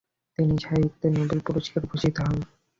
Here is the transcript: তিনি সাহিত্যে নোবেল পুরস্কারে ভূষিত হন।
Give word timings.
তিনি 0.37 0.55
সাহিত্যে 0.59 1.07
নোবেল 1.11 1.39
পুরস্কারে 1.47 1.85
ভূষিত 1.87 2.15
হন। 2.21 2.37